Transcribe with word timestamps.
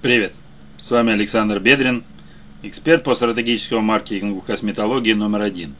Привет! 0.00 0.32
С 0.76 0.92
вами 0.92 1.12
Александр 1.12 1.58
Бедрин, 1.58 2.04
эксперт 2.62 3.02
по 3.02 3.16
стратегическому 3.16 3.80
маркетингу 3.80 4.40
косметологии 4.40 5.12
номер 5.12 5.42
один. 5.42 5.74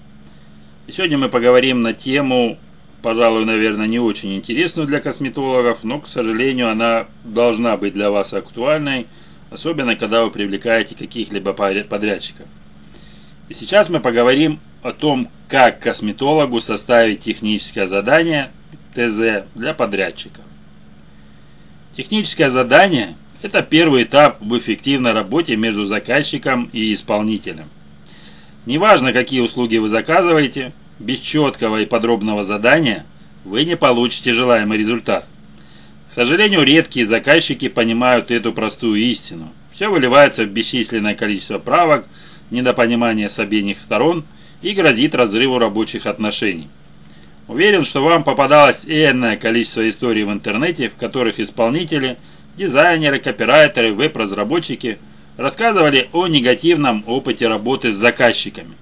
И 0.88 0.92
сегодня 0.92 1.16
мы 1.18 1.28
поговорим 1.28 1.82
на 1.82 1.92
тему, 1.92 2.58
пожалуй, 3.00 3.44
наверное, 3.44 3.86
не 3.86 4.00
очень 4.00 4.34
интересную 4.34 4.88
для 4.88 4.98
косметологов, 4.98 5.84
но, 5.84 6.00
к 6.00 6.08
сожалению, 6.08 6.68
она 6.68 7.06
должна 7.22 7.76
быть 7.76 7.92
для 7.92 8.10
вас 8.10 8.34
актуальной, 8.34 9.06
особенно 9.52 9.94
когда 9.94 10.24
вы 10.24 10.32
привлекаете 10.32 10.96
каких-либо 10.96 11.52
подрядчиков. 11.52 12.46
И 13.48 13.54
сейчас 13.54 13.88
мы 13.88 14.00
поговорим 14.00 14.58
о 14.82 14.90
том, 14.90 15.28
как 15.46 15.78
косметологу 15.78 16.60
составить 16.60 17.20
техническое 17.20 17.86
задание 17.86 18.50
ТЗ 18.96 19.44
для 19.54 19.74
подрядчика. 19.74 20.40
Техническое 21.92 22.50
задание– 22.50 23.14
это 23.42 23.62
первый 23.62 24.02
этап 24.02 24.40
в 24.40 24.56
эффективной 24.58 25.12
работе 25.12 25.56
между 25.56 25.84
заказчиком 25.84 26.68
и 26.72 26.92
исполнителем. 26.92 27.68
Неважно, 28.66 29.12
какие 29.12 29.40
услуги 29.40 29.76
вы 29.76 29.88
заказываете, 29.88 30.72
без 30.98 31.20
четкого 31.20 31.78
и 31.80 31.86
подробного 31.86 32.42
задания 32.42 33.06
вы 33.44 33.64
не 33.64 33.76
получите 33.76 34.32
желаемый 34.32 34.78
результат. 34.78 35.28
К 36.08 36.12
сожалению, 36.12 36.64
редкие 36.64 37.06
заказчики 37.06 37.68
понимают 37.68 38.30
эту 38.30 38.52
простую 38.52 39.00
истину. 39.00 39.52
Все 39.72 39.88
выливается 39.88 40.44
в 40.44 40.48
бесчисленное 40.48 41.14
количество 41.14 41.58
правок, 41.58 42.06
недопонимание 42.50 43.28
с 43.28 43.38
обеих 43.38 43.78
сторон 43.78 44.24
и 44.62 44.72
грозит 44.72 45.14
разрыву 45.14 45.58
рабочих 45.58 46.06
отношений. 46.06 46.68
Уверен, 47.48 47.84
что 47.84 48.04
вам 48.04 48.24
попадалось 48.24 48.84
энное 48.86 49.38
количество 49.38 49.88
историй 49.88 50.24
в 50.24 50.30
интернете, 50.30 50.90
в 50.90 50.96
которых 50.96 51.40
исполнители– 51.40 52.18
дизайнеры, 52.58 53.20
копирайтеры, 53.20 53.94
веб-разработчики 53.94 54.98
рассказывали 55.38 56.10
о 56.12 56.26
негативном 56.26 57.04
опыте 57.06 57.48
работы 57.48 57.92
с 57.92 57.96
заказчиками. 57.96 58.74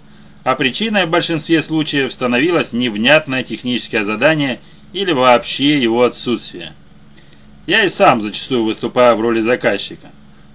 А 0.42 0.56
причиной 0.56 1.06
в 1.06 1.10
большинстве 1.10 1.62
случаев 1.62 2.12
становилось 2.12 2.72
невнятное 2.72 3.42
техническое 3.42 4.02
задание 4.02 4.60
или 4.92 5.12
вообще 5.12 5.78
его 5.78 6.02
отсутствие. 6.02 6.72
Я 7.66 7.84
и 7.84 7.88
сам 7.88 8.20
зачастую 8.20 8.64
выступаю 8.64 9.16
в 9.16 9.20
роли 9.20 9.42
заказчика. 9.42 10.08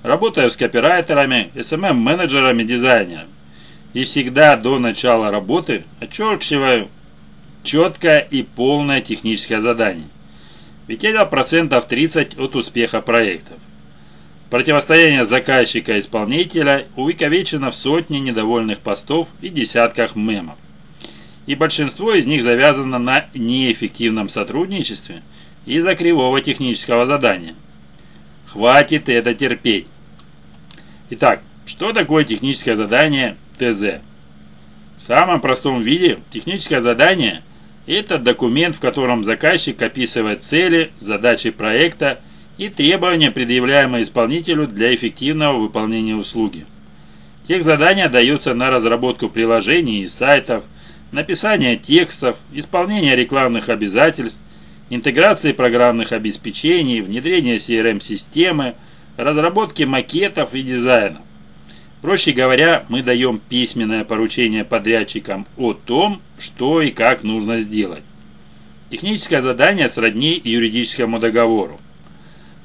Работаю 0.04 0.50
с 0.50 0.58
копирайтерами, 0.58 1.52
SMM-менеджерами, 1.56 2.64
дизайнерами. 2.64 3.30
И 3.94 4.04
всегда 4.04 4.56
до 4.56 4.80
начала 4.80 5.30
работы 5.30 5.86
отчеркиваю 6.00 6.90
четкое 7.64 8.20
и 8.20 8.44
полное 8.44 9.02
техническое 9.02 9.62
задание. 9.62 10.08
Ведь 10.88 11.04
это 11.04 11.26
процентов 11.26 11.86
30 11.88 12.38
от 12.38 12.56
успеха 12.56 13.02
проектов. 13.02 13.58
Противостояние 14.50 15.24
заказчика 15.24 15.96
и 15.96 16.00
исполнителя 16.00 16.88
увековечено 16.98 17.72
в 17.72 17.76
сотне 17.76 18.20
недовольных 18.20 18.80
постов 18.80 19.30
и 19.42 19.48
десятках 19.48 20.16
мемов. 20.16 20.58
И 21.46 21.56
большинство 21.56 22.14
из 22.14 22.26
них 22.26 22.44
завязано 22.44 23.00
на 23.00 23.28
неэффективном 23.34 24.28
сотрудничестве 24.28 25.22
из-за 25.66 25.96
кривого 25.96 26.42
технического 26.42 27.06
задания. 27.06 27.56
Хватит 28.46 29.08
это 29.08 29.34
терпеть. 29.34 29.88
Итак, 31.12 31.42
что 31.66 31.94
такое 31.94 32.26
техническое 32.26 32.76
задание 32.76 33.38
ТЗ? 33.58 34.02
В 34.98 35.02
самом 35.02 35.40
простом 35.40 35.82
виде 35.82 36.20
техническое 36.32 36.82
задание– 36.82 37.44
это 37.88 38.18
документ, 38.18 38.76
в 38.76 38.80
котором 38.80 39.24
заказчик 39.24 39.82
описывает 39.82 40.44
цели, 40.44 40.92
задачи 41.00 41.50
проекта 41.50 42.20
и 42.58 42.70
требования, 42.70 43.32
предъявляемые 43.32 44.04
исполнителю 44.04 44.68
для 44.68 44.94
эффективного 44.94 45.58
выполнения 45.58 46.16
услуги. 46.16 46.66
Тех 47.44 47.64
задания 47.64 48.08
даются 48.08 48.54
на 48.54 48.70
разработку 48.70 49.30
приложений 49.30 50.04
и 50.04 50.08
сайтов, 50.08 50.66
написание 51.12 51.76
текстов, 51.76 52.38
исполнение 52.54 53.16
рекламных 53.16 53.70
обязательств, 53.70 54.44
интеграции 54.90 55.52
программных 55.52 56.12
обеспечений, 56.12 57.02
внедрение 57.02 57.58
CRM-системы, 57.58 58.76
разработки 59.18 59.84
макетов 59.84 60.54
и 60.54 60.62
дизайна. 60.62 61.22
Проще 62.02 62.32
говоря, 62.32 62.86
мы 62.90 63.04
даем 63.04 63.40
письменное 63.40 64.04
поручение 64.04 64.66
подрядчикам 64.66 65.46
о 65.56 65.74
том, 65.74 66.20
что 66.40 66.82
и 66.82 66.90
как 66.90 67.22
нужно 67.22 67.60
сделать. 67.60 68.04
Техническое 68.90 69.40
задание 69.40 69.88
сродни 69.88 70.42
юридическому 70.44 71.20
договору. 71.20 71.80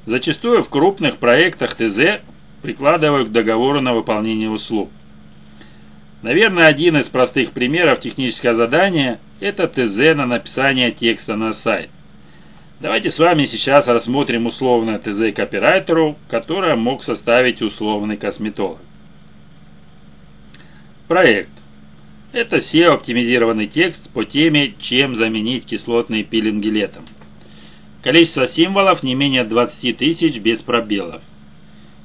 Зачастую 0.07 0.63
в 0.63 0.69
крупных 0.69 1.17
проектах 1.17 1.75
ТЗ 1.75 2.21
прикладывают 2.63 3.29
к 3.29 3.31
договору 3.31 3.79
на 3.79 3.93
выполнение 3.93 4.49
услуг. 4.49 4.89
Наверное, 6.23 6.65
один 6.65 6.97
из 6.97 7.07
простых 7.07 7.51
примеров 7.51 7.99
технического 7.99 8.55
задания– 8.55 9.19
это 9.39 9.67
ТЗ 9.67 10.15
на 10.15 10.25
написание 10.25 10.91
текста 10.91 11.35
на 11.35 11.53
сайт. 11.53 11.89
Давайте 12.79 13.11
с 13.11 13.19
вами 13.19 13.45
сейчас 13.45 13.87
рассмотрим 13.87 14.47
условное 14.47 14.97
ТЗ 14.97 15.35
копирайтеру, 15.35 16.17
которое 16.27 16.75
мог 16.75 17.03
составить 17.03 17.61
условный 17.61 18.17
косметолог. 18.17 18.79
Проект. 21.07 21.51
Это 22.33 22.57
SEO-оптимизированный 22.57 23.67
текст 23.67 24.09
по 24.09 24.25
теме 24.25 24.73
«Чем 24.77 25.15
заменить 25.15 25.65
кислотные 25.65 26.25
пилинги 26.25 26.67
летом». 26.67 27.05
Количество 28.03 28.45
символов 28.45 29.03
не 29.03 29.15
менее 29.15 29.45
20 29.45 29.95
тысяч 29.95 30.37
без 30.39 30.61
пробелов. 30.61 31.21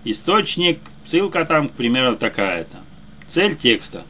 Источник, 0.05 0.79
ссылка 1.05 1.45
там, 1.45 1.69
к 1.69 1.73
примеру, 1.73 2.15
такая-то. 2.17 2.77
Цель 3.27 3.57
текста. 3.57 4.05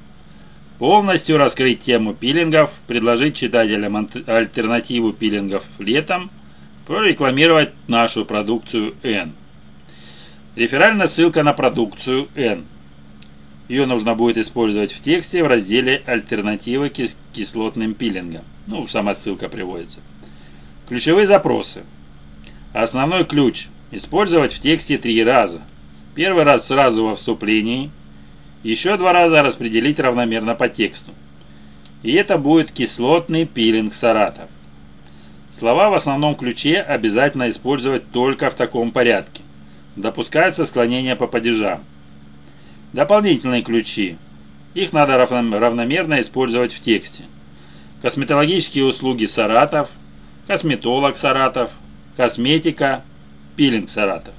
Полностью 0.78 1.38
раскрыть 1.38 1.80
тему 1.80 2.12
пилингов, 2.12 2.82
предложить 2.86 3.36
читателям 3.36 4.10
альтернативу 4.26 5.14
пилингов 5.14 5.64
летом, 5.78 6.30
прорекламировать 6.86 7.70
нашу 7.88 8.26
продукцию 8.26 8.94
N. 9.02 9.32
Реферальная 10.54 11.06
ссылка 11.06 11.42
на 11.42 11.54
продукцию 11.54 12.28
N. 12.34 12.66
Ее 13.68 13.86
нужно 13.86 14.14
будет 14.14 14.38
использовать 14.38 14.92
в 14.92 15.02
тексте 15.02 15.42
в 15.42 15.46
разделе 15.46 16.02
«Альтернативы 16.06 16.92
кислотным 17.32 17.94
пилингам». 17.94 18.44
Ну, 18.66 18.86
сама 18.86 19.14
ссылка 19.14 19.48
приводится. 19.48 20.00
Ключевые 20.88 21.26
запросы. 21.26 21.82
Основной 22.72 23.24
ключ. 23.24 23.68
Использовать 23.90 24.52
в 24.52 24.60
тексте 24.60 24.98
три 24.98 25.22
раза. 25.22 25.62
Первый 26.14 26.44
раз 26.44 26.66
сразу 26.66 27.04
во 27.04 27.14
вступлении. 27.14 27.90
Еще 28.62 28.96
два 28.96 29.12
раза 29.12 29.42
распределить 29.42 30.00
равномерно 30.00 30.54
по 30.54 30.68
тексту. 30.68 31.12
И 32.02 32.12
это 32.12 32.38
будет 32.38 32.72
кислотный 32.72 33.46
пилинг 33.46 33.94
Саратов. 33.94 34.50
Слова 35.52 35.90
в 35.90 35.94
основном 35.94 36.34
ключе 36.34 36.80
обязательно 36.80 37.48
использовать 37.48 38.10
только 38.10 38.50
в 38.50 38.54
таком 38.54 38.90
порядке. 38.90 39.42
Допускается 39.96 40.66
склонение 40.66 41.14
по 41.14 41.26
падежам. 41.26 41.84
Дополнительные 42.92 43.62
ключи. 43.62 44.18
Их 44.74 44.92
надо 44.92 45.16
равномерно 45.16 46.20
использовать 46.20 46.72
в 46.72 46.80
тексте. 46.80 47.24
Косметологические 48.02 48.84
услуги 48.84 49.26
Саратов, 49.26 49.90
косметолог 50.46 51.16
Саратов, 51.16 51.72
косметика, 52.16 53.02
пилинг 53.56 53.88
Саратов. 53.88 54.34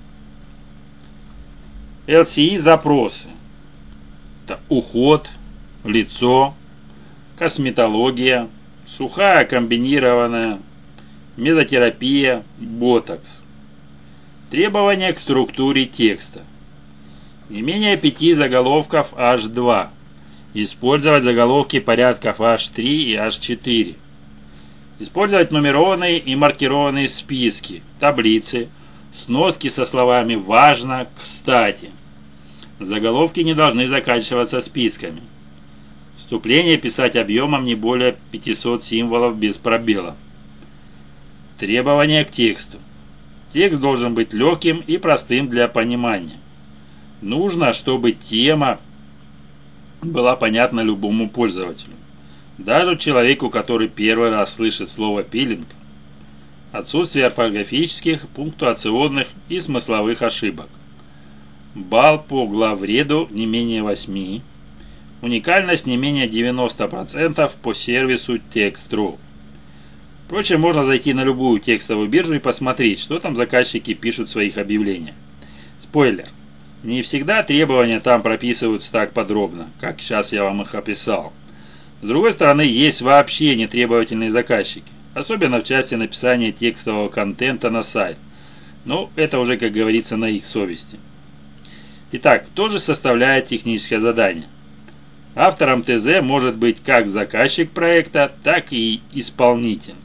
LCI 2.08 2.60
запросы. 2.60 3.30
Это 4.46 4.60
уход, 4.70 5.30
лицо, 5.86 6.54
косметология, 7.38 8.50
сухая 8.86 9.46
комбинированная, 9.46 10.60
мезотерапия, 11.38 12.44
ботокс. 12.60 13.40
Требования 14.52 15.14
к 15.14 15.20
структуре 15.20 15.86
текста. 15.86 16.42
Не 17.50 17.62
менее 17.62 17.98
пяти 17.98 18.34
заголовков 18.34 19.14
H2. 19.14 19.88
Использовать 20.54 21.24
заголовки 21.24 21.80
порядков 21.80 22.40
H3 22.40 22.84
и 22.84 23.16
H4. 23.16 23.96
Использовать 25.00 25.52
нумерованные 25.52 26.20
и 26.20 26.36
маркированные 26.36 27.10
списки, 27.10 27.84
таблицы, 28.00 28.70
сноски 29.12 29.70
со 29.70 29.86
словами 29.86 30.36
«важно», 30.36 31.08
«кстати». 31.20 31.90
Заголовки 32.80 33.42
не 33.42 33.54
должны 33.54 33.88
заканчиваться 33.88 34.62
списками. 34.62 35.22
Вступление 36.18 36.78
писать 36.78 37.16
объемом 37.16 37.64
не 37.66 37.76
более 37.76 38.16
500 38.32 38.84
символов 38.84 39.38
без 39.38 39.58
пробелов. 39.58 40.16
Требования 41.58 42.24
к 42.24 42.32
тексту. 42.32 42.78
Текст 43.50 43.80
должен 43.80 44.14
быть 44.14 44.34
легким 44.34 44.84
и 44.88 44.98
простым 44.98 45.48
для 45.48 45.68
понимания. 45.68 46.38
Нужно, 47.24 47.72
чтобы 47.72 48.12
тема 48.12 48.82
была 50.02 50.36
понятна 50.36 50.82
любому 50.82 51.30
пользователю. 51.30 51.94
Даже 52.58 52.98
человеку, 52.98 53.50
который 53.50 53.88
первый 53.88 54.30
раз 54.30 54.56
слышит 54.56 54.90
слово 54.90 55.24
«пилинг». 55.24 55.68
Отсутствие 56.74 57.28
орфографических, 57.28 58.28
пунктуационных 58.28 59.30
и 59.48 59.62
смысловых 59.62 60.22
ошибок. 60.22 60.68
балл 61.76 62.20
по 62.20 62.46
главреду 62.46 63.30
не 63.32 63.46
менее 63.46 63.84
8, 63.84 64.42
уникальность 65.22 65.88
не 65.88 65.96
менее 65.96 66.28
90% 66.28 67.52
по 67.62 67.74
сервису 67.74 68.36
Text.ru. 68.36 69.18
Впрочем, 70.26 70.60
можно 70.60 70.84
зайти 70.84 71.14
на 71.14 71.24
любую 71.24 71.60
текстовую 71.60 72.10
биржу 72.10 72.34
и 72.34 72.40
посмотреть, 72.40 73.00
что 73.00 73.18
там 73.20 73.38
заказчики 73.38 73.94
пишут 73.94 74.28
в 74.28 74.32
своих 74.32 74.58
объявлениях. 74.58 75.16
Спойлер. 75.80 76.28
Не 76.84 77.02
всегда 77.02 77.44
требования 77.44 78.02
там 78.02 78.22
прописываются 78.22 78.92
так 78.92 79.14
подробно, 79.14 79.70
как 79.80 80.02
сейчас 80.02 80.34
я 80.34 80.44
вам 80.44 80.62
их 80.62 80.76
описал. 80.76 81.32
С 82.02 82.06
другой 82.06 82.34
стороны, 82.34 82.62
есть 82.62 83.02
вообще 83.02 83.56
нетребовательные 83.56 84.32
заказчики, 84.32 84.92
особенно 85.14 85.62
в 85.62 85.64
части 85.64 85.96
написания 85.96 86.52
текстового 86.52 87.08
контента 87.08 87.70
на 87.70 87.84
сайт. 87.84 88.18
Но 88.84 89.10
это 89.16 89.40
уже, 89.40 89.56
как 89.56 89.72
говорится, 89.72 90.18
на 90.18 90.26
их 90.26 90.46
совести. 90.46 91.00
Итак, 92.12 92.48
кто 92.48 92.68
же 92.68 92.80
составляет 92.80 93.48
техническое 93.48 94.02
задание? 94.02 94.46
Автором 95.36 95.84
ТЗ 95.84 96.22
может 96.22 96.56
быть 96.58 96.82
как 96.84 97.08
заказчик 97.08 97.72
проекта, 97.72 98.30
так 98.44 98.74
и 98.74 99.02
исполнитель. 99.14 99.96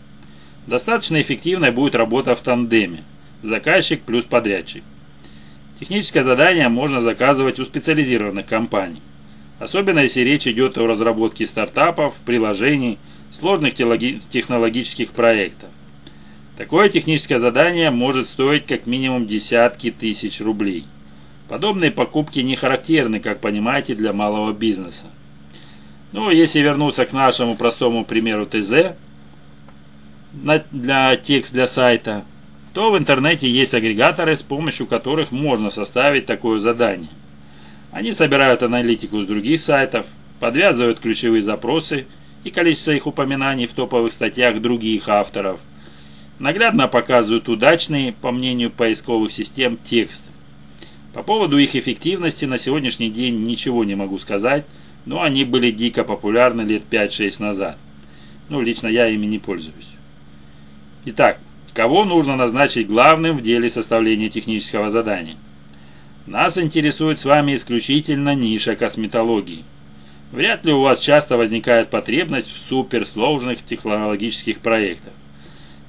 Достаточно 0.69 1.21
эффективной 1.21 1.73
будет 1.73 1.97
работа 1.97 2.37
в 2.37 2.41
тандеме. 2.41 3.03
Заказчик 3.43 4.01
плюс 4.03 4.25
подрядчик. 4.25 4.85
Техническое 5.79 6.25
задание 6.25 6.69
можно 6.69 7.01
заказывать 7.01 7.61
у 7.61 7.65
специализированных 7.65 8.47
компаний. 8.47 9.01
Особенно 9.61 10.01
если 10.01 10.23
речь 10.23 10.47
идет 10.47 10.77
о 10.77 10.87
разработке 10.87 11.47
стартапов, 11.47 12.21
приложений, 12.23 12.99
сложных 13.31 13.75
технологических 13.75 15.13
проектов. 15.13 15.69
Такое 16.57 16.89
техническое 16.89 17.39
задание 17.39 17.91
может 17.91 18.27
стоить 18.27 18.67
как 18.67 18.87
минимум 18.87 19.27
десятки 19.27 19.93
тысяч 19.93 20.41
рублей. 20.41 20.85
Подобные 21.49 21.93
покупки 21.93 22.41
не 22.41 22.57
характерны, 22.57 23.21
как 23.21 23.41
понимаете, 23.41 23.95
для 23.95 24.13
малого 24.13 24.53
бизнеса. 24.53 25.07
Ну, 26.11 26.31
если 26.31 26.61
вернуться 26.61 27.05
к 27.05 27.13
нашему 27.13 27.55
простому 27.55 28.05
примеру 28.05 28.47
ТЗ, 28.47 28.97
для 30.73 31.17
текст 31.17 31.53
для 31.53 31.67
сайта, 31.67 32.25
то 32.75 32.91
в 32.91 32.99
интернете 32.99 33.51
есть 33.51 33.75
агрегаторы, 33.75 34.37
с 34.37 34.43
помощью 34.43 34.87
которых 34.87 35.33
можно 35.33 35.71
составить 35.71 36.27
такое 36.27 36.59
задание. 36.59 37.11
Они 37.93 38.13
собирают 38.13 38.63
аналитику 38.63 39.21
с 39.21 39.27
других 39.27 39.61
сайтов, 39.61 40.07
подвязывают 40.41 41.01
ключевые 41.01 41.43
запросы 41.43 42.07
и 42.45 42.51
количество 42.51 42.93
их 42.93 43.07
упоминаний 43.07 43.67
в 43.67 43.73
топовых 43.73 44.13
статьях 44.13 44.61
других 44.61 45.09
авторов, 45.09 45.61
наглядно 46.39 46.89
показывают 46.89 47.49
удачные, 47.49 48.13
по 48.13 48.31
мнению 48.31 48.71
поисковых 48.71 49.33
систем, 49.33 49.77
тексты. 49.77 50.31
По 51.15 51.23
поводу 51.23 51.59
их 51.59 51.75
эффективности 51.75 52.45
на 52.45 52.59
сегодняшний 52.59 53.11
день 53.11 53.43
ничего 53.43 53.85
не 53.85 53.95
могу 53.95 54.19
сказать, 54.19 54.65
но 55.05 55.23
они 55.23 55.45
были 55.45 55.71
дико 55.71 56.05
популярны 56.05 56.63
лет 56.63 56.83
5-6 56.91 57.43
назад. 57.43 57.79
Ну, 58.49 58.61
лично 58.61 58.89
я 58.89 59.09
ими 59.09 59.27
не 59.27 59.39
пользуюсь. 59.39 59.89
Итак, 61.07 61.41
Кого 61.75 62.05
нужно 62.05 62.37
назначить 62.37 62.89
главным 62.89 63.37
в 63.37 63.43
деле 63.43 63.69
составления 63.69 64.29
технического 64.29 64.91
задания? 64.91 65.37
Нас 66.27 66.59
интересует 66.59 67.19
с 67.19 67.25
вами 67.25 67.55
исключительно 67.55 68.35
ниша 68.35 68.77
косметологии. 68.77 69.65
Вряд 70.33 70.67
ли 70.67 70.73
у 70.73 70.83
вас 70.83 71.01
часто 71.01 71.37
возникает 71.37 71.89
потребность 71.89 72.51
в 72.51 72.59
суперсложных 72.59 73.65
технологических 73.65 74.59
проектах. 74.59 75.13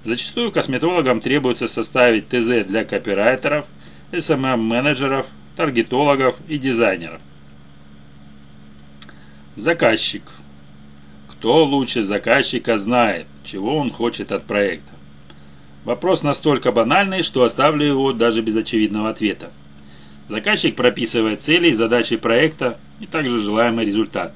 Зачастую 0.05 0.51
косметологам 0.51 1.19
требуется 1.19 1.67
составить 1.67 2.29
ТЗ 2.29 2.65
для 2.65 2.85
копирайтеров, 2.85 3.65
SMM-менеджеров, 4.11 5.27
таргетологов 5.57 6.37
и 6.47 6.57
дизайнеров. 6.57 7.21
Заказчик. 9.57 10.23
Кто 11.27 11.65
лучше 11.65 12.03
заказчика 12.03 12.77
знает, 12.77 13.27
чего 13.43 13.75
он 13.77 13.91
хочет 13.91 14.31
от 14.31 14.45
проекта? 14.45 14.93
Вопрос 15.89 16.21
настолько 16.21 16.71
банальный, 16.71 17.23
что 17.23 17.41
оставлю 17.41 17.83
его 17.83 18.13
даже 18.13 18.43
без 18.43 18.55
очевидного 18.55 19.09
ответа. 19.09 19.49
Заказчик 20.27 20.75
прописывает 20.75 21.41
цели 21.41 21.69
и 21.69 21.73
задачи 21.73 22.15
проекта 22.15 22.77
и 22.99 23.07
также 23.07 23.39
желаемый 23.39 23.85
результат. 23.85 24.35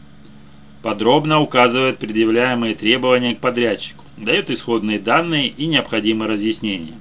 Подробно 0.82 1.42
указывает 1.42 2.00
предъявляемые 2.00 2.74
требования 2.74 3.36
к 3.36 3.40
подрядчику, 3.40 4.04
дает 4.18 4.50
исходные 4.50 4.98
данные 4.98 5.48
и 5.48 5.68
необходимые 5.68 6.28
разъяснения. 6.28 6.96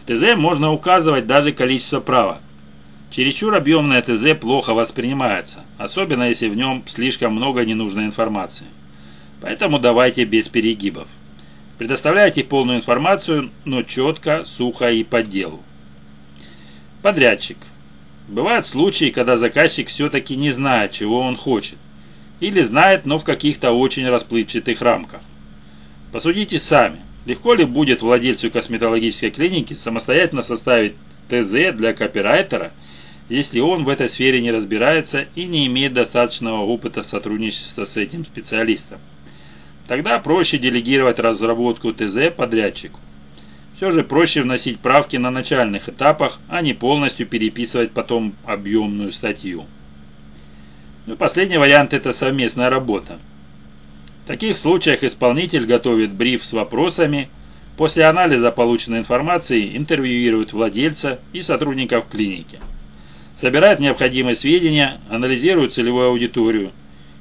В 0.00 0.04
ТЗ 0.04 0.36
можно 0.36 0.72
указывать 0.72 1.26
даже 1.26 1.50
количество 1.50 1.98
правок. 1.98 2.42
Чересчур 3.10 3.52
объемное 3.56 4.02
ТЗ 4.02 4.38
плохо 4.40 4.72
воспринимается, 4.72 5.64
особенно 5.78 6.28
если 6.28 6.48
в 6.48 6.56
нем 6.56 6.84
слишком 6.86 7.32
много 7.32 7.64
ненужной 7.64 8.04
информации. 8.04 8.66
Поэтому 9.40 9.80
давайте 9.80 10.24
без 10.24 10.46
перегибов. 10.46 11.08
Предоставляйте 11.78 12.42
полную 12.42 12.78
информацию, 12.78 13.50
но 13.64 13.82
четко, 13.82 14.44
сухо 14.44 14.90
и 14.90 15.04
по 15.04 15.22
делу. 15.22 15.62
Подрядчик. 17.02 17.56
Бывают 18.26 18.66
случаи, 18.66 19.10
когда 19.10 19.36
заказчик 19.36 19.86
все-таки 19.86 20.34
не 20.34 20.50
знает, 20.50 20.90
чего 20.90 21.20
он 21.20 21.36
хочет. 21.36 21.78
Или 22.40 22.62
знает, 22.62 23.06
но 23.06 23.18
в 23.18 23.24
каких-то 23.24 23.70
очень 23.70 24.08
расплывчатых 24.08 24.82
рамках. 24.82 25.20
Посудите 26.12 26.58
сами. 26.58 26.98
Легко 27.26 27.54
ли 27.54 27.64
будет 27.64 28.02
владельцу 28.02 28.50
косметологической 28.50 29.30
клиники 29.30 29.74
самостоятельно 29.74 30.42
составить 30.42 30.94
ТЗ 31.28 31.76
для 31.76 31.92
копирайтера, 31.92 32.72
если 33.28 33.60
он 33.60 33.84
в 33.84 33.88
этой 33.88 34.08
сфере 34.08 34.40
не 34.40 34.50
разбирается 34.50 35.26
и 35.34 35.44
не 35.44 35.66
имеет 35.66 35.92
достаточного 35.92 36.64
опыта 36.64 37.02
сотрудничества 37.02 37.84
с 37.84 37.96
этим 37.96 38.24
специалистом? 38.24 38.98
Тогда 39.88 40.18
проще 40.18 40.58
делегировать 40.58 41.18
разработку 41.18 41.94
ТЗ 41.94 42.30
подрядчику. 42.36 43.00
Все 43.74 43.90
же 43.90 44.04
проще 44.04 44.42
вносить 44.42 44.80
правки 44.80 45.16
на 45.16 45.30
начальных 45.30 45.88
этапах, 45.88 46.40
а 46.48 46.60
не 46.60 46.74
полностью 46.74 47.26
переписывать 47.26 47.92
потом 47.92 48.34
объемную 48.44 49.12
статью. 49.12 49.64
Ну 51.06 51.14
и 51.14 51.16
последний 51.16 51.56
вариант– 51.56 51.92
это 51.94 52.12
совместная 52.12 52.68
работа. 52.68 53.18
В 54.24 54.28
таких 54.28 54.58
случаях 54.58 55.04
исполнитель 55.04 55.64
готовит 55.64 56.12
бриф 56.12 56.44
с 56.44 56.52
вопросами, 56.52 57.30
после 57.78 58.04
анализа 58.04 58.50
полученной 58.50 58.98
информации 58.98 59.74
интервьюирует 59.74 60.52
владельца 60.52 61.18
и 61.32 61.40
сотрудников 61.40 62.08
клиники. 62.10 62.58
Собирает 63.34 63.80
необходимые 63.80 64.34
сведения, 64.34 65.00
анализирует 65.08 65.72
целевую 65.72 66.08
аудиторию, 66.08 66.72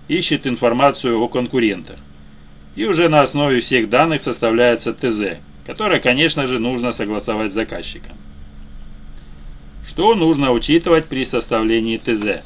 ищет 0.10 0.48
информацию 0.48 1.18
о 1.18 1.30
конкурентах 1.30 1.98
и 2.78 2.86
уже 2.86 3.10
на 3.10 3.22
основе 3.22 3.60
всех 3.60 3.90
данных 3.90 4.22
составляется 4.22 4.94
ТЗ, 4.94 5.40
которое, 5.66 6.00
конечно 6.00 6.46
же, 6.46 6.60
нужно 6.60 6.92
согласовать 6.92 7.52
с 7.52 7.56
заказчиком. 7.56 8.16
Что 9.86 10.14
нужно 10.14 10.52
учитывать 10.52 11.06
при 11.06 11.26
составлении 11.26 11.98
ТЗ? 11.98 12.46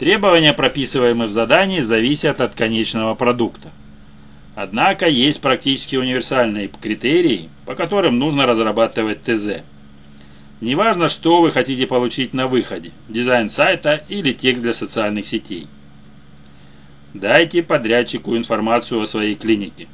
Требования, 0.00 0.52
прописываемые 0.52 1.28
в 1.28 1.32
задании, 1.32 1.80
зависят 1.80 2.40
от 2.40 2.56
конечного 2.56 3.14
продукта. 3.14 3.68
Однако 4.56 5.06
есть 5.06 5.40
практически 5.40 5.94
универсальные 5.94 6.68
критерии, 6.68 7.50
по 7.66 7.76
которым 7.76 8.18
нужно 8.18 8.46
разрабатывать 8.46 9.22
ТЗ. 9.22 9.62
Неважно, 10.60 11.08
что 11.08 11.40
вы 11.40 11.52
хотите 11.52 11.86
получить 11.86 12.34
на 12.34 12.48
выходе– 12.48 12.90
дизайн 13.08 13.48
сайта 13.48 14.02
или 14.08 14.32
текст 14.32 14.62
для 14.62 14.74
социальных 14.74 15.24
сетей– 15.24 15.68
Дайте 17.14 17.64
подрядчику 17.64 18.36
информацию 18.36 19.00
о 19.00 19.06
своей 19.06 19.34
клинике. 19.34 19.88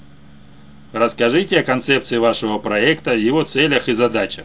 Расскажите 0.92 1.61
о 1.61 1.62
концепции 1.62 2.18
вашего 2.18 2.58
проекта, 2.58 3.14
его 3.14 3.42
целях 3.42 3.88
и 3.88 3.92
задачах. 3.92 4.44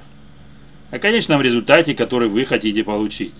О 0.90 0.98
конечном 0.98 1.42
результате, 1.42 1.94
который 1.94 2.30
вы 2.30 2.46
хотите 2.46 2.84
получить. 2.86 3.34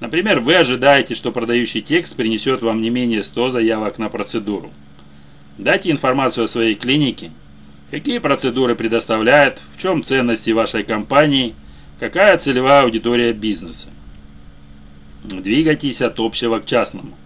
Например, 0.00 0.40
вы 0.40 0.56
ожидаете, 0.56 1.14
что 1.14 1.30
продающий 1.30 1.82
текст 1.82 2.16
принесет 2.16 2.62
вам 2.62 2.80
не 2.80 2.90
менее 2.90 3.22
100 3.22 3.50
заявок 3.50 3.98
на 3.98 4.08
процедуру. 4.08 4.72
Дайте 5.56 5.90
информацию 5.92 6.44
о 6.44 6.48
своей 6.48 6.74
клинике, 6.74 7.30
какие 7.92 8.18
процедуры 8.18 8.74
предоставляет, 8.74 9.60
в 9.74 9.80
чем 9.80 10.02
ценности 10.02 10.50
вашей 10.50 10.82
компании, 10.82 11.54
какая 12.00 12.36
целевая 12.38 12.82
аудитория 12.82 13.32
бизнеса. 13.32 13.88
Двигайтесь 15.24 16.02
от 16.02 16.18
общего 16.18 16.58
к 16.58 16.66
частному. 16.66 17.16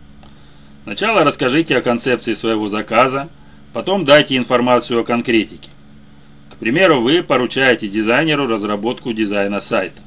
Сначала 0.85 1.23
расскажите 1.23 1.77
о 1.77 1.83
концепции 1.83 2.35
своего 2.35 2.69
заказа, 2.69 3.29
потом 3.73 4.05
дайте 4.05 4.37
информацию 4.37 5.01
о 5.01 5.05
конкретике. 5.05 5.71
К 6.51 6.57
примеру, 6.57 7.01
вы 7.01 7.23
поручаете 7.23 7.89
дизайнеру 7.89 8.47
разработку 8.47 9.13
дизайна 9.13 9.61
сайта. 9.61 10.01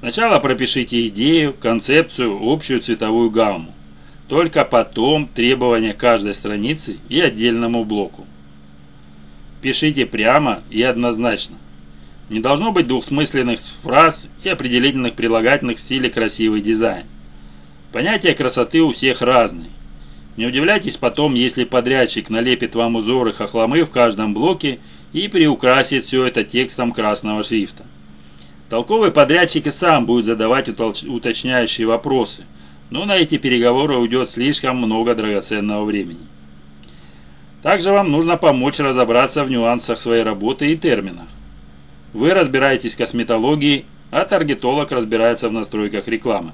Сначала 0.00 0.38
пропишите 0.38 1.08
идею, 1.08 1.54
концепцию, 1.54 2.38
общую 2.40 2.80
цветовую 2.80 3.30
гамму. 3.30 3.74
Только 4.28 4.64
потом 4.64 5.26
требования 5.26 5.94
каждой 5.94 6.34
страницы 6.34 6.96
и 7.08 7.20
отдельному 7.20 7.84
блоку. 7.84 8.26
Пишите 9.60 10.06
прямо 10.06 10.62
и 10.70 10.82
однозначно. 10.82 11.56
Не 12.30 12.40
должно 12.40 12.72
быть 12.72 12.86
двухсмысленных 12.86 13.58
фраз 13.58 14.28
и 14.44 14.48
определительных 14.48 15.14
прилагательных 15.14 15.78
в 15.78 15.80
стиле 15.80 16.10
красивый 16.10 16.60
дизайн. 16.60 17.06
Понятие 17.90 18.34
красоты 18.34 18.82
у 18.82 18.92
всех 18.92 19.22
разные. 19.22 19.70
Не 20.38 20.46
удивляйтесь 20.46 20.96
потом, 20.96 21.34
если 21.34 21.64
подрядчик 21.64 22.30
налепит 22.30 22.76
вам 22.76 22.94
узоры 22.94 23.32
хохломы 23.32 23.82
в 23.82 23.90
каждом 23.90 24.34
блоке 24.34 24.78
и 25.12 25.26
приукрасит 25.26 26.04
все 26.04 26.26
это 26.26 26.44
текстом 26.44 26.92
красного 26.92 27.42
шрифта. 27.42 27.82
Толковый 28.70 29.10
подрядчик 29.10 29.66
и 29.66 29.72
сам 29.72 30.06
будет 30.06 30.26
задавать 30.26 30.68
уточняющие 30.68 31.88
вопросы, 31.88 32.44
но 32.88 33.04
на 33.04 33.16
эти 33.16 33.36
переговоры 33.36 33.96
уйдет 33.96 34.30
слишком 34.30 34.76
много 34.76 35.16
драгоценного 35.16 35.84
времени. 35.84 36.24
Также 37.60 37.90
вам 37.90 38.12
нужно 38.12 38.36
помочь 38.36 38.78
разобраться 38.78 39.42
в 39.42 39.50
нюансах 39.50 40.00
своей 40.00 40.22
работы 40.22 40.70
и 40.70 40.76
терминах. 40.76 41.26
Вы 42.12 42.32
разбираетесь 42.32 42.94
в 42.94 42.98
косметологии, 42.98 43.86
а 44.12 44.24
таргетолог 44.24 44.92
разбирается 44.92 45.48
в 45.48 45.52
настройках 45.52 46.06
рекламы. 46.06 46.52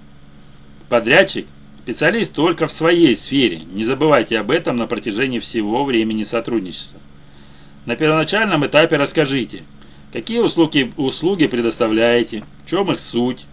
Подрядчик– 0.88 1.48
специалист 1.84 2.34
только 2.34 2.66
в 2.66 2.72
своей 2.72 3.14
сфере, 3.14 3.58
не 3.58 3.84
забывайте 3.84 4.38
об 4.38 4.50
этом 4.50 4.76
на 4.76 4.86
протяжении 4.86 5.38
всего 5.38 5.84
времени 5.84 6.22
сотрудничества. 6.22 6.98
На 7.84 7.94
первоначальном 7.94 8.64
этапе 8.64 8.96
расскажите, 8.96 9.64
какие 10.10 10.38
услуги, 10.38 10.90
услуги 10.96 11.46
предоставляете, 11.46 12.42
в 12.64 12.70
чем 12.70 12.90
их 12.90 13.00
суть, 13.00 13.44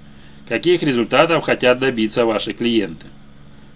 каких 0.47 0.81
результатов 0.81 1.43
хотят 1.43 1.79
добиться 1.79 2.25
ваши 2.25 2.53
клиенты. 2.53 3.07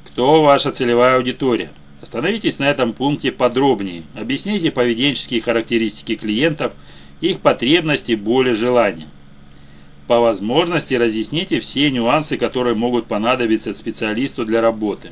Кто 0.05 0.41
ваша 0.41 0.71
целевая 0.71 1.17
аудитория? 1.17 1.69
Остановитесь 2.01 2.57
на 2.59 2.69
этом 2.69 2.93
пункте 2.93 3.33
подробнее, 3.33 4.03
объясните 4.15 4.71
поведенческие 4.71 5.41
характеристики 5.41 6.15
клиентов– 6.15 6.75
их 7.21 7.39
потребности, 7.39 8.13
боли, 8.13 8.51
желания. 8.51 9.07
По 10.07 10.19
возможности 10.19 10.93
разъясните 10.93 11.59
все 11.59 11.89
нюансы, 11.89 12.37
которые 12.37 12.75
могут 12.75 13.07
понадобиться 13.07 13.73
специалисту 13.73 14.45
для 14.45 14.61
работы. 14.61 15.11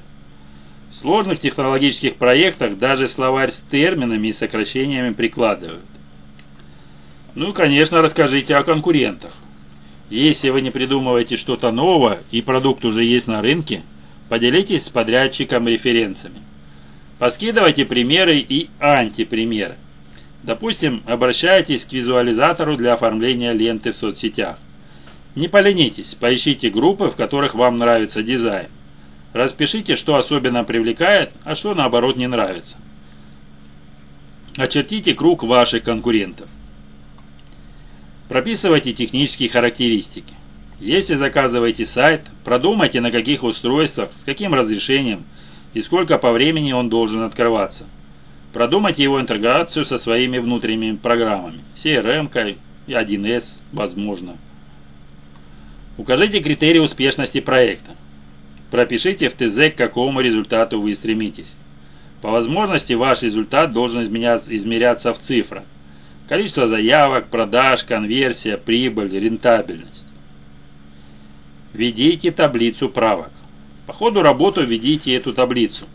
В 0.92 0.96
сложных 0.96 1.40
технологических 1.40 2.16
проектах 2.16 2.78
даже 2.78 3.08
словарь 3.08 3.50
с 3.50 3.62
терминами 3.62 4.28
и 4.28 4.34
сокращениями 4.34 5.14
прикладывают. 5.14 5.82
Ну 7.34 7.50
и, 7.50 7.54
конечно, 7.54 8.04
расскажите 8.04 8.56
о 8.56 8.62
конкурентах. 8.62 9.32
Если 10.12 10.50
вы 10.50 10.62
не 10.62 10.70
придумываете 10.70 11.38
что-то 11.38 11.72
новое 11.72 12.20
и 12.30 12.44
продукт 12.44 12.86
уже 12.86 13.04
есть 13.04 13.28
на 13.28 13.42
рынке, 13.42 13.82
поделитесь 14.30 14.86
с 14.86 14.90
подрядчиком 14.90 15.68
референсами. 15.68 16.38
Поскидывайте 17.18 17.86
примеры 17.86 18.38
и 18.38 18.70
антипримеры. 18.80 19.76
Допустим, 20.44 21.02
обращаетесь 21.08 21.86
к 21.86 21.94
визуализатору 21.94 22.78
для 22.78 22.94
оформления 22.94 23.54
ленты 23.54 23.92
в 23.92 23.96
соцсетях. 23.96 24.60
Не 25.36 25.48
поленитесь, 25.48 26.14
поищите 26.14 26.70
группы, 26.70 27.10
в 27.10 27.16
которых 27.16 27.56
вам 27.56 27.78
нравится 27.78 28.22
дизайн. 28.22 28.68
Распишите, 29.34 29.96
что 29.96 30.16
особенно 30.16 30.64
привлекает, 30.64 31.32
а 31.44 31.56
что 31.56 31.74
наоборот 31.74 32.18
не 32.18 32.28
нравится. 32.28 32.78
Очертите 34.58 35.16
круг 35.16 35.44
ваших 35.44 35.84
конкурентов. 35.84 36.48
Прописывайте 38.30 38.94
технические 38.94 39.50
характеристики. 39.50 40.36
Если 40.80 41.16
заказываете 41.16 41.86
сайт, 41.86 42.22
продумайте 42.44 43.02
на 43.02 43.10
каких 43.10 43.44
устройствах, 43.44 44.10
с 44.14 44.24
каким 44.24 44.54
разрешением 44.54 45.24
и 45.74 45.82
сколько 45.82 46.20
по 46.20 46.32
времени 46.32 46.72
он 46.72 46.90
должен 46.90 47.24
открываться. 47.24 47.86
Продумайте 48.54 49.02
его 49.02 49.20
интеграцию 49.20 49.84
со 49.84 49.98
своими 49.98 50.38
внутренними 50.38 50.96
программами, 50.96 51.62
CRM, 51.76 52.58
1С, 52.88 53.62
возможно. 53.72 54.38
Укажите 55.98 56.40
критерии 56.40 56.80
успешности 56.80 57.40
проекта. 57.40 57.92
Пропишите 58.72 59.30
в 59.30 59.34
ТЗ, 59.34 59.72
к 59.72 59.78
какому 59.78 60.22
результату 60.22 60.82
вы 60.82 60.96
стремитесь. 60.96 61.54
По 62.22 62.32
возможности 62.32 62.94
ваш 62.94 63.22
результат 63.22 63.74
должен 63.74 64.02
измеряться 64.04 65.14
в 65.14 65.20
цифрах. 65.20 65.64
Количество 66.28 66.68
заявок, 66.68 67.28
продаж, 67.28 67.84
конверсия, 67.84 68.58
прибыль, 68.58 69.20
рентабельность. 69.20 70.08
Введите 71.74 72.32
таблицу 72.32 72.90
правок. 72.90 73.32
По 73.86 73.94
ходу 73.94 74.22
работы 74.22 74.62
введите 74.62 75.14
эту 75.14 75.34
таблицу. 75.34 75.86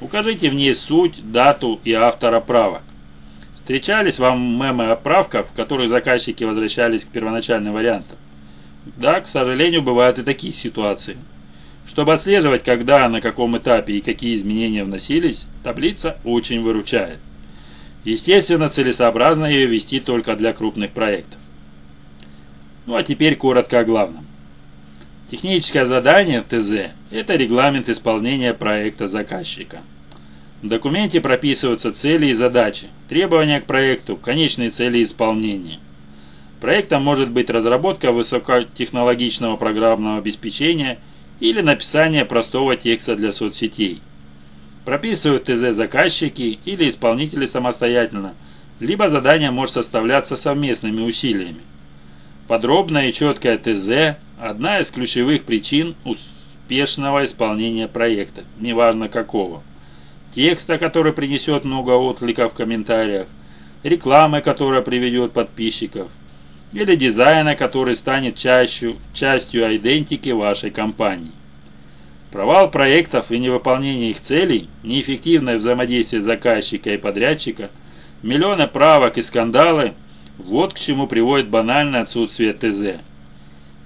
Укажите 0.00 0.48
в 0.48 0.54
ней 0.54 0.74
суть, 0.74 1.20
дату 1.32 1.80
и 1.84 1.92
автора 1.92 2.40
правок. 2.40 2.82
Встречались 3.54 4.18
вам 4.18 4.40
мемы 4.40 4.90
о 4.90 4.96
правках, 4.96 5.48
в 5.48 5.52
которых 5.52 5.88
заказчики 5.88 6.44
возвращались 6.44 7.04
к 7.04 7.08
первоначальным 7.08 7.74
вариантам? 7.74 8.16
Да, 8.94 9.20
к 9.20 9.26
сожалению, 9.26 9.82
бывают 9.82 10.18
и 10.18 10.22
такие 10.22 10.52
ситуации. 10.52 11.16
Чтобы 11.86 12.12
отслеживать, 12.12 12.62
когда, 12.62 13.08
на 13.08 13.20
каком 13.20 13.56
этапе 13.56 13.94
и 13.94 14.00
какие 14.00 14.36
изменения 14.36 14.84
вносились, 14.84 15.46
таблица 15.64 16.18
очень 16.24 16.62
выручает. 16.62 17.18
Естественно, 18.04 18.68
целесообразно 18.68 19.46
ее 19.46 19.66
вести 19.66 19.98
только 19.98 20.36
для 20.36 20.52
крупных 20.52 20.92
проектов. 20.92 21.40
Ну 22.86 22.94
а 22.94 23.02
теперь 23.02 23.34
коротко 23.34 23.80
о 23.80 23.84
главном. 23.84 24.26
Техническое 25.28 25.86
задание 25.86 26.42
ТЗ– 26.42 26.92
это 27.10 27.34
регламент 27.34 27.88
исполнения 27.88 28.54
проекта 28.54 29.08
заказчика. 29.08 29.80
В 30.62 30.68
документе 30.68 31.20
прописываются 31.20 31.92
цели 31.92 32.28
и 32.28 32.32
задачи, 32.32 32.86
требования 33.08 33.60
к 33.60 33.66
проекту, 33.66 34.16
конечные 34.16 34.70
цели 34.70 35.02
исполнения. 35.02 35.80
Проектом 36.60 37.02
может 37.02 37.30
быть 37.30 37.50
разработка 37.50 38.12
высокотехнологичного 38.12 39.56
программного 39.56 40.18
обеспечения 40.18 40.98
или 41.38 41.60
написание 41.60 42.24
простого 42.24 42.76
текста 42.76 43.14
для 43.14 43.30
соцсетей. 43.30 44.00
Прописывают 44.86 45.44
ТЗ 45.44 45.74
заказчики 45.74 46.58
или 46.64 46.88
исполнители 46.88 47.44
самостоятельно, 47.44 48.34
либо 48.80 49.08
задание 49.08 49.50
может 49.50 49.74
составляться 49.74 50.36
совместными 50.36 51.02
усилиями. 51.02 51.60
Подробное 52.48 53.08
и 53.08 53.12
четкое 53.12 53.58
ТЗ– 53.58 54.16
одна 54.40 54.78
из 54.78 54.90
ключевых 54.90 55.42
причин 55.42 55.94
успешного 56.04 57.24
исполнения 57.24 57.88
проекта, 57.88 58.44
неважно 58.58 59.08
какого. 59.08 59.62
Текста, 60.30 60.78
который 60.78 61.12
принесет 61.12 61.64
много 61.64 61.90
откликов 61.90 62.52
в 62.52 62.56
комментариях, 62.56 63.26
рекламы, 63.82 64.40
которая 64.40 64.82
приведет 64.82 65.32
подписчиков, 65.32 66.08
или 66.76 66.94
дизайна, 66.94 67.56
который 67.56 67.94
станет 67.94 68.36
частью, 68.36 68.98
частью 69.14 69.74
идентики 69.74 70.28
вашей 70.28 70.70
компании. 70.70 71.32
Провал 72.30 72.70
проектов 72.70 73.32
и 73.32 73.38
невыполнение 73.38 74.10
их 74.10 74.20
целей, 74.20 74.68
неэффективное 74.82 75.56
взаимодействие 75.56 76.20
заказчика 76.20 76.90
и 76.90 76.98
подрядчика, 76.98 77.70
миллионы 78.22 78.68
правок 78.68 79.16
и 79.16 79.22
скандалы– 79.22 79.94
вот 80.38 80.74
к 80.74 80.78
чему 80.78 81.06
приводит 81.06 81.48
банальное 81.48 82.02
отсутствие 82.02 82.52
ТЗ. 82.52 83.00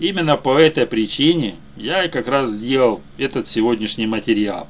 Именно 0.01 0.37
по 0.37 0.59
этой 0.59 0.85
причине 0.85 1.55
я 1.77 2.05
и 2.05 2.09
как 2.09 2.27
раз 2.27 2.49
сделал 2.49 3.03
этот 3.19 3.47
сегодняшний 3.47 4.09
материал. 4.09 4.67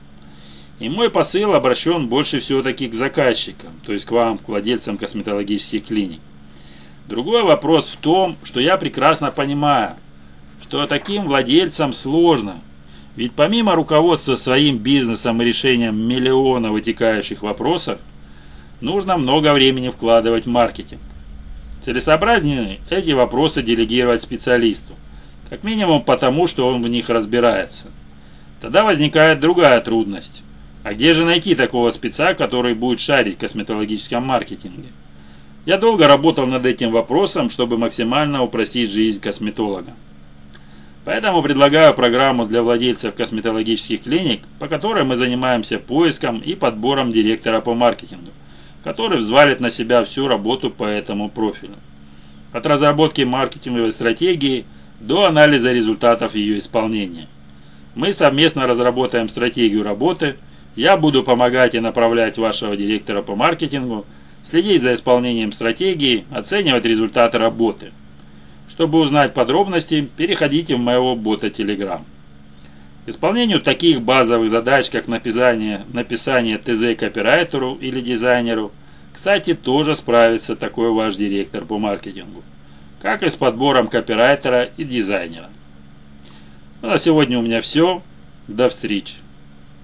И 0.78 0.90
мой 0.90 1.08
посыл 1.08 1.54
обращен 1.54 2.08
больше 2.08 2.40
все-таки 2.40 2.86
к 2.86 2.94
заказчикам, 2.94 3.70
то 3.86 3.94
есть 3.94 4.04
к 4.04 4.10
вам, 4.10 4.36
к 4.36 4.48
владельцам 4.48 4.98
косметологических 4.98 5.86
клиник. 5.86 6.20
Другой 7.10 7.42
вопрос 7.42 7.88
в 7.88 7.96
том, 7.96 8.36
что 8.44 8.60
я 8.60 8.76
прекрасно 8.76 9.32
понимаю, 9.32 9.96
что 10.62 10.86
таким 10.86 11.26
владельцам 11.26 11.92
сложно. 11.92 12.60
Ведь 13.16 13.32
помимо 13.32 13.74
руководства 13.74 14.36
своим 14.36 14.78
бизнесом 14.78 15.42
и 15.42 15.44
решением 15.44 15.98
миллиона 16.06 16.70
вытекающих 16.70 17.42
вопросов, 17.42 17.98
нужно 18.80 19.16
много 19.16 19.52
времени 19.52 19.88
вкладывать 19.88 20.46
в 20.46 20.50
маркетинг. 20.50 21.00
Целесообразнее 21.82 22.78
эти 22.90 23.10
вопросы 23.10 23.60
делегировать 23.64 24.22
специалисту, 24.22 24.92
как 25.48 25.64
минимум 25.64 26.02
потому, 26.02 26.46
что 26.46 26.68
он 26.68 26.80
в 26.80 26.86
них 26.86 27.10
разбирается. 27.10 27.88
Тогда 28.60 28.84
возникает 28.84 29.40
другая 29.40 29.80
трудность. 29.80 30.44
А 30.84 30.94
где 30.94 31.12
же 31.12 31.24
найти 31.24 31.56
такого 31.56 31.90
спеца, 31.90 32.34
который 32.34 32.74
будет 32.74 33.00
шарить 33.00 33.34
в 33.34 33.40
косметологическом 33.40 34.22
маркетинге? 34.24 34.90
Я 35.66 35.76
долго 35.78 36.08
работал 36.08 36.46
над 36.46 36.64
этим 36.66 36.90
вопросом, 36.90 37.50
чтобы 37.50 37.78
максимально 37.78 38.42
упростить 38.42 38.90
жизнь 38.90 39.20
косметолога. 39.20 39.92
Поэтому 41.04 41.42
предлагаю 41.42 41.94
программу 41.94 42.46
для 42.46 42.62
владельцев 42.62 43.14
косметологических 43.14 44.02
клиник, 44.02 44.42
по 44.58 44.68
которой 44.68 45.04
мы 45.04 45.16
занимаемся 45.16 45.78
поиском 45.78 46.38
и 46.38 46.54
подбором 46.54 47.12
директора 47.12 47.60
по 47.60 47.74
маркетингу 47.74 48.30
который 48.82 49.18
взвалит 49.18 49.60
на 49.60 49.70
себя 49.70 50.04
всю 50.04 50.26
работу 50.28 50.70
по 50.70 50.84
этому 50.84 51.28
профилю. 51.28 51.76
От 52.52 52.66
разработки 52.66 53.22
маркетинговой 53.22 53.92
стратегии 53.92 54.64
до 55.00 55.24
анализа 55.24 55.72
результатов 55.72 56.34
ее 56.34 56.58
исполнения. 56.58 57.28
Мы 57.94 58.12
совместно 58.12 58.66
разработаем 58.66 59.28
стратегию 59.28 59.82
работы, 59.82 60.36
я 60.76 60.96
буду 60.96 61.22
помогать 61.22 61.74
и 61.74 61.80
направлять 61.80 62.38
вашего 62.38 62.76
директора 62.76 63.22
по 63.22 63.34
маркетингу, 63.34 64.06
следить 64.42 64.82
за 64.82 64.94
исполнением 64.94 65.52
стратегии, 65.52 66.24
оценивать 66.30 66.84
результаты 66.84 67.38
работы. 67.38 67.92
Чтобы 68.68 68.98
узнать 69.00 69.34
подробности, 69.34 70.08
переходите 70.16 70.76
в 70.76 70.78
моего 70.78 71.16
бота 71.16 71.48
Telegram. 71.48 72.02
Исполнению 73.06 73.60
таких 73.60 74.02
базовых 74.02 74.50
задач, 74.50 74.90
как 74.90 75.08
написание, 75.08 75.82
написание 75.92 76.58
ТЗ 76.58 76.98
копирайтеру 76.98 77.74
или 77.80 78.00
дизайнеру, 78.00 78.72
кстати, 79.12 79.54
тоже 79.54 79.94
справится 79.94 80.54
такой 80.54 80.90
ваш 80.90 81.16
директор 81.16 81.64
по 81.64 81.78
маркетингу, 81.78 82.42
как 83.02 83.22
и 83.22 83.30
с 83.30 83.36
подбором 83.36 83.88
копирайтера 83.88 84.70
и 84.76 84.84
дизайнера. 84.84 85.50
Ну, 86.82 86.88
на 86.88 86.98
сегодня 86.98 87.38
у 87.38 87.42
меня 87.42 87.60
все. 87.60 88.02
До 88.48 88.68
встречи. 88.68 89.16